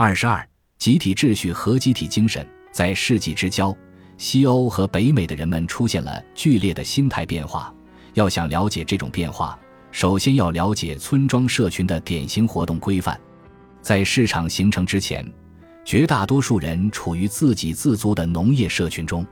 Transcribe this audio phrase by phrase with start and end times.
[0.00, 0.48] 二十二，
[0.78, 3.76] 集体秩序和集体精神在世纪之交，
[4.16, 7.74] 西欧和北美的人们出现了剧烈的心态变化。
[8.14, 9.58] 要想了解这种变化，
[9.90, 13.20] 首先要了解村庄社群的典型活动规范。
[13.82, 15.28] 在市场形成之前，
[15.84, 19.26] 绝大多数人处于自给自足的农业社群中，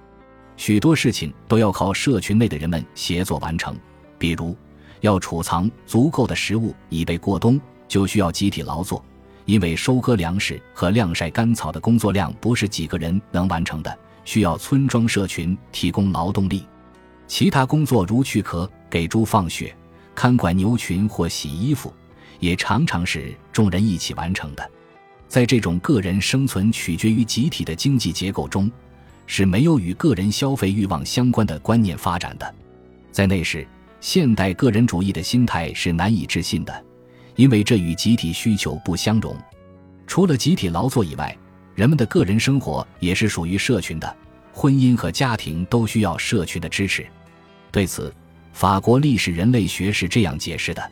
[0.57, 3.79] 许多事情都要靠社群内的人们协作完成。
[4.19, 4.57] 比如，
[5.01, 9.01] 要储藏足够的食物以备过冬，就需要集体劳作，
[9.47, 16.66] 因为收割粮食和晾晒干草的工作量不是几个人能完成的，需要村庄社群提供劳动力。
[17.27, 19.75] 其他工作如去壳、给猪放血、
[20.15, 21.93] 看管牛群或洗衣服，
[22.39, 24.70] 也常常是众人一起完成的。
[25.29, 28.70] 在这种个人生存取决于集体的经济结构中，
[29.27, 32.55] 是没有与个人消费欲望相关的观念发展的。
[33.11, 33.67] 在那时，
[34.01, 36.84] 现代个人主义的心态是难以置信的，
[37.37, 39.37] 因为这与集体需求不相容。
[40.07, 41.37] 除了集体劳作以外，
[41.75, 44.17] 人们的个人生活也是属于社群的，
[44.53, 47.06] 婚姻和家庭都需要社群的支持。
[47.70, 48.12] 对此，
[48.53, 50.91] 法国历史人类学是这样解释的：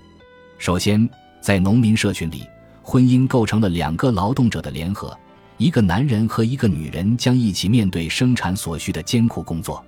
[0.58, 1.08] 首先，
[1.40, 2.44] 在农民社群里，
[2.82, 5.16] 婚姻构成了两个劳动者的联合，
[5.56, 9.82] 一个男人和一个女人将一起面对生产所需的艰苦工作。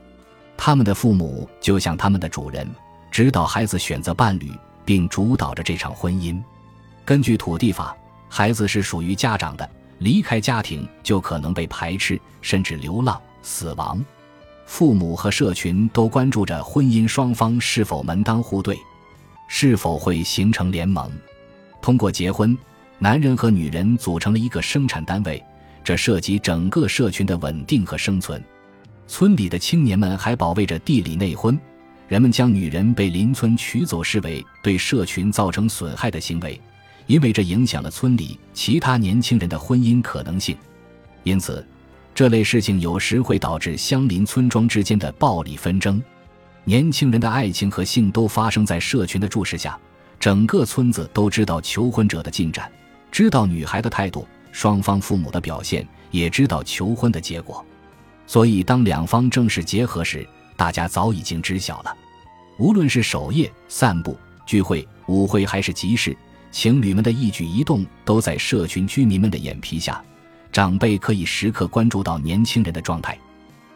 [0.56, 2.66] 他们的父母就像他们的主人，
[3.10, 4.50] 指导孩子选择伴侣，
[4.86, 6.42] 并主导着这场婚姻。
[7.04, 7.94] 根据土地法，
[8.30, 14.02] 孩子是属于家长的，离开家庭就可能被排斥，甚至流浪、死亡。
[14.64, 18.76] 父母和社群都关注着婚姻双方是否门当户对，
[19.46, 21.10] 是否会形成联盟。
[21.80, 22.56] 通过结婚，
[22.98, 25.40] 男人和女人组成了一个生产单位，
[25.84, 28.42] 这涉及整个社群的稳定和生存。
[29.06, 31.56] 村里的青年们还保卫着地里内婚，
[32.08, 36.60] 人们将女人被邻村娶走视为对社群造成损害的行为，
[37.06, 40.56] 因为这影响了村里其他年轻人的婚姻可能性。
[41.22, 41.66] 因此。
[42.14, 46.02] 这类事情有时会导致相邻村庄之间的暴力纷争，
[46.64, 49.78] 年轻人的爱情和性都发生在社群的注视下，
[50.18, 52.72] 整个村子都知道求婚者的进展，
[53.12, 57.62] 知道女孩的态度，双方父母的表现，也知道求婚的结果。
[58.26, 60.26] 所以，当两方正式结合时，
[60.56, 61.94] 大家早已经知晓了。
[62.58, 66.16] 无论是守夜、散步、聚会、舞会，还是集市，
[66.50, 70.02] 情侣们的一举一动都在社群居民们的眼皮下。
[70.50, 73.18] 长辈可以时刻关注到年轻人的状态，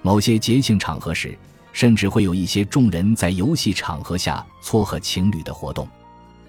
[0.00, 1.36] 某些节庆场合时，
[1.74, 5.86] 甚至会有一些众人在游戏场合下撮合情侣的活动。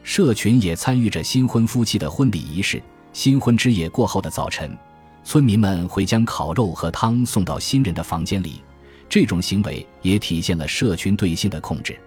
[0.03, 2.81] 社群也参与着新婚夫妻的婚礼仪式。
[3.13, 4.75] 新婚之夜过后的早晨，
[5.25, 8.61] 村民们会将烤肉和汤送到新人的房间里。
[9.09, 11.99] 这种行为也体现了社群对性的控制。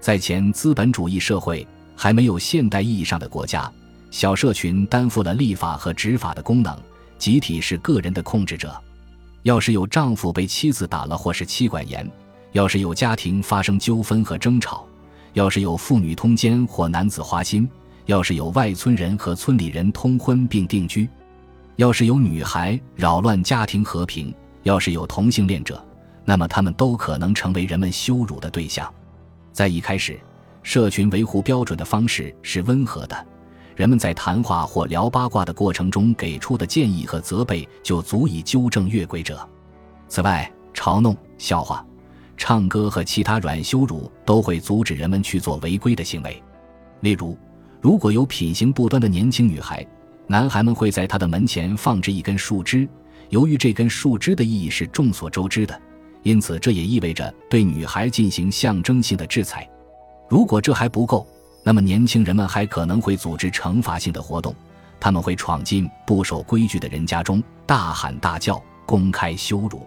[0.00, 3.70] 在前资本主义社会还没有现代意义上的国家，
[4.10, 6.76] 小社群担负了立法和执法的功能。
[7.18, 8.74] 集体是个人的控制者，
[9.42, 12.10] 要是有丈夫被妻子打了或是妻管严，
[12.52, 14.86] 要是有家庭发生纠纷和争吵，
[15.34, 17.68] 要是有妇女通奸或男子花心，
[18.06, 21.06] 要是有外村人和村里人通婚并定居，
[21.76, 25.86] 要是有女孩扰乱家庭和平，要是有同性恋者，
[26.24, 28.90] 那么他们都可能成为人们羞辱的对象。
[29.52, 30.18] 在一开始，
[30.62, 33.26] 社群维护标准的方式是温和的。
[33.76, 39.48] 人们在谈话或聊八卦的过程中给出的建议和责备就足以纠正越轨者。
[40.06, 41.84] 此外，嘲弄、笑话、
[42.36, 46.42] 唱歌和其他软羞辱都会阻止人们去做违规的行为。
[47.00, 47.38] 例如，
[47.80, 49.86] 如果有品行不端的年轻女孩，
[50.26, 52.86] 男孩们会在她的门前放置一根树枝。
[53.30, 55.80] 由于这根树枝的意义是众所周知的，
[56.22, 59.68] 因此这也意味着对女孩进行象征性的制裁。
[60.28, 61.26] 如果这还不够。
[61.62, 64.54] 那么，年轻人们还可能会组织惩罚性的活动，
[64.98, 69.86] 他们会闯进不守规矩的人家中，大喊大叫，公开羞辱。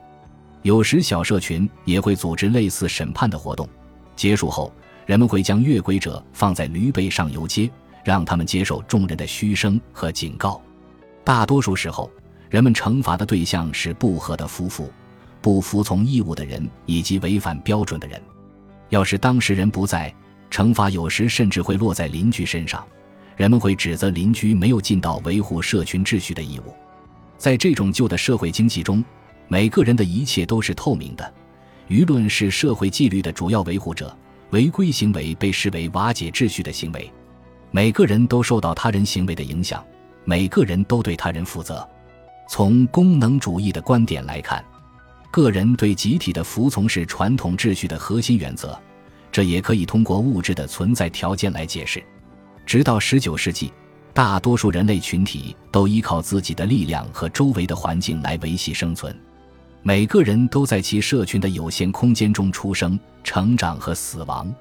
[0.62, 3.68] 有时，小社群也会组织类似审判的活动。
[4.16, 4.72] 结束后，
[5.08, 7.68] 人们会将越轨者放在驴背上游街，
[8.04, 10.62] 让他们接受众人的嘘声和警告。
[11.24, 12.08] 大多数时候，
[12.52, 14.92] 人们惩罚的对象是不和的夫妇、
[15.44, 18.20] 不服从义务的人以及违反标准的人。
[18.88, 20.12] 要是当事人不在，
[20.50, 22.84] 惩罚有时甚至会落在邻居身上，
[23.36, 26.74] 人们会指责邻居没有尽到维护社群秩序的义务。
[27.38, 29.04] 在这种旧的社会经济中，
[29.50, 31.34] 每个人的一切都是透明的，
[31.90, 34.16] 舆论是社会纪律的主要维护者，
[34.52, 37.12] 违规行为被视为瓦解秩序的行为。
[37.70, 39.84] 每个人都受到他人行为的影响，
[40.24, 41.86] 每个人都对他人负责。
[42.48, 44.64] 从功能主义的观点来看，
[45.34, 48.80] 个人对集体的服从是传统秩序的核心原则。
[49.32, 52.04] 这也可以通过物质的存在条件来解释。
[52.68, 53.74] 直到十九世纪，
[54.14, 59.20] 大多数人类群体都依靠自己的力量和周围的环境来维系生存。
[59.82, 64.54] 每个人都在其社群的有限空间中出生、成长和死亡。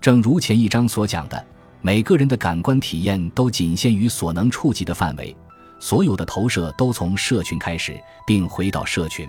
[0.00, 1.46] 正如前一章所讲的，
[1.80, 5.36] 每个人的感官体验都仅限于所能触及的范围，
[5.78, 9.24] 所有的投射都从社群开始，并回到社群。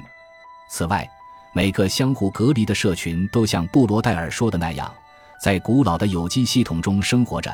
[0.69, 1.09] 此外，
[1.51, 4.93] 每个相互隔离的社群都像布罗代尔说的那样，
[5.41, 7.53] 在古老的有机系统中生活着。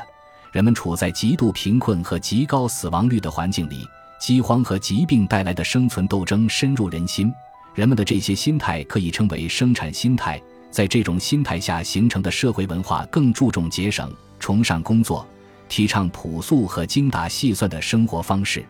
[0.52, 3.86] 人们处在极度贫困和极高死亡率的环境里，
[4.20, 7.32] 饥荒和疾病带来的生存斗争深入人心。
[7.74, 10.40] 人们的这些心态可以称为生产心态，
[10.70, 15.26] 在这种心态下形成的社会文化更注重节省、崇尚工作，
[15.68, 18.64] 提倡朴素和精打细算的生活方式。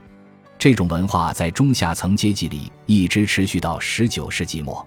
[0.58, 4.86] 这种文化在中下层阶级里一直持续到19世纪末。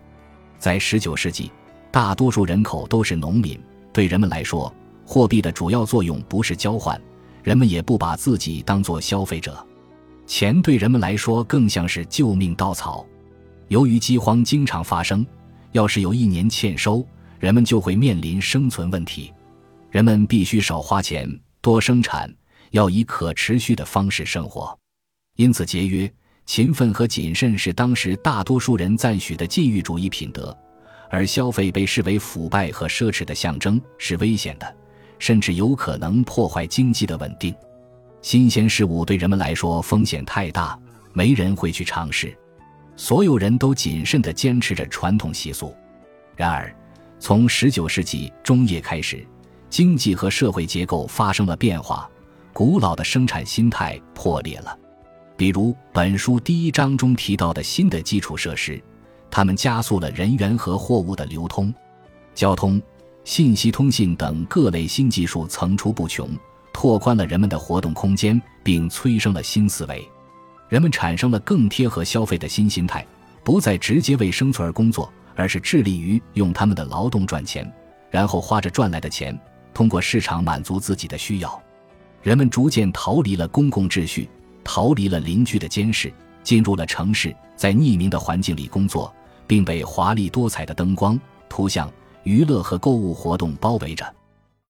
[0.58, 1.52] 在19世纪，
[1.92, 3.60] 大多数人口都是农民，
[3.94, 4.74] 对人们来说，
[5.06, 7.00] 货币的主要作用不是交换，
[7.44, 9.66] 人们也不把自己当作消费者，
[10.26, 13.06] 钱对人们来说更像是救命稻草。
[13.68, 15.26] 由于饥荒经常发生，
[15.72, 17.06] 要是有一年欠收，
[17.40, 19.32] 人们就会面临生存问题。
[19.92, 21.30] 人们必须少花钱，
[21.62, 22.34] 多生产，
[22.72, 24.79] 要以可持续的方式生活。
[25.40, 26.12] 因此，节约、
[26.46, 30.54] 勤奋和谨慎是当时大多数人赞许的禁欲主义品德，
[31.10, 34.76] 而消费被视为腐败和奢侈的象征，是危险的，
[35.18, 37.56] 甚至有可能破坏经济的稳定。
[38.22, 40.78] 新鲜事物对人们来说风险太大，
[41.14, 42.38] 没人会去尝试。
[42.98, 45.74] 所有人都谨慎地坚持着传统习俗，
[46.36, 46.70] 然而，
[47.18, 49.26] 从19世纪中叶开始，
[49.70, 52.12] 经济和社会结构发生了变化，
[52.52, 54.78] 古老的生产心态破裂了。
[55.40, 58.78] 比如本书第一章中提到的新的基础设施，
[59.32, 61.74] 它们加速了人员和货物的流通，
[62.36, 62.82] 交通、
[63.24, 66.30] 信息通信等各类新技术层出不穷，
[66.74, 70.06] 拓宽了人们的活动空间，并催生了新思维。
[70.68, 73.08] 人们产生了更贴合消费的新心态，
[73.42, 77.66] 不再直接为生存而工作，而是致力于用他们的劳动赚钱，
[78.12, 79.40] 然后花着赚来的钱，
[79.74, 81.64] 通过市场满足自己的需要。
[82.22, 84.30] 人们逐渐逃离了公共秩序，
[84.72, 86.14] 逃离了邻居的监视，
[86.44, 89.12] 进入了城市，在匿名的环境里工作，
[89.48, 91.20] 并被华丽多彩的灯光、
[91.50, 94.06] 图像、娱乐和购物活动包围着。